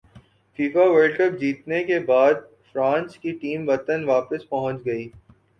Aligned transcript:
FIFA World Cup 0.59 1.37
جیتنے 1.39 1.83
کے 1.83 1.99
بعد 2.07 2.33
فرانس 2.71 3.17
کی 3.17 3.31
ٹیم 3.41 3.69
وطن 3.69 4.03
واپس 4.05 4.49
پہنچ 4.49 4.85
گئی 4.85 5.07